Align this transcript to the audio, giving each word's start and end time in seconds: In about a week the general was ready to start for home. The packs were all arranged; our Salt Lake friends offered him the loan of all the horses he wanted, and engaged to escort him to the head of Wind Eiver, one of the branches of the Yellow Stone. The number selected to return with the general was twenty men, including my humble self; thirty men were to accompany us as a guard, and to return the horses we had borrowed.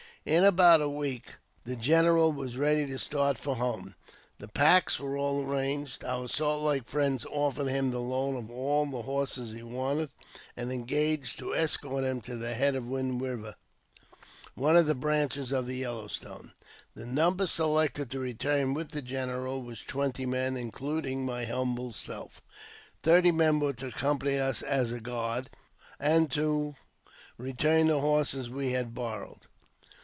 In 0.23 0.43
about 0.43 0.83
a 0.83 0.87
week 0.87 1.37
the 1.63 1.75
general 1.75 2.31
was 2.31 2.55
ready 2.55 2.85
to 2.85 2.99
start 2.99 3.39
for 3.39 3.55
home. 3.55 3.95
The 4.37 4.47
packs 4.47 4.99
were 4.99 5.17
all 5.17 5.41
arranged; 5.43 6.03
our 6.05 6.27
Salt 6.27 6.61
Lake 6.63 6.87
friends 6.87 7.25
offered 7.25 7.69
him 7.69 7.89
the 7.89 7.97
loan 7.99 8.35
of 8.35 8.51
all 8.51 8.85
the 8.85 9.01
horses 9.01 9.51
he 9.51 9.63
wanted, 9.63 10.11
and 10.55 10.71
engaged 10.71 11.39
to 11.39 11.55
escort 11.55 12.03
him 12.03 12.21
to 12.21 12.37
the 12.37 12.53
head 12.53 12.75
of 12.75 12.85
Wind 12.85 13.19
Eiver, 13.19 13.55
one 14.53 14.75
of 14.77 14.85
the 14.85 14.93
branches 14.93 15.51
of 15.51 15.65
the 15.65 15.77
Yellow 15.77 16.05
Stone. 16.05 16.51
The 16.93 17.07
number 17.07 17.47
selected 17.47 18.11
to 18.11 18.19
return 18.19 18.75
with 18.75 18.91
the 18.91 19.01
general 19.01 19.63
was 19.63 19.81
twenty 19.81 20.27
men, 20.27 20.55
including 20.55 21.25
my 21.25 21.45
humble 21.45 21.93
self; 21.93 22.43
thirty 23.01 23.31
men 23.31 23.59
were 23.59 23.73
to 23.73 23.87
accompany 23.87 24.37
us 24.37 24.61
as 24.61 24.91
a 24.93 24.99
guard, 24.99 25.49
and 25.99 26.29
to 26.33 26.75
return 27.39 27.87
the 27.87 28.01
horses 28.01 28.51
we 28.51 28.73
had 28.73 28.93
borrowed. 28.93 29.47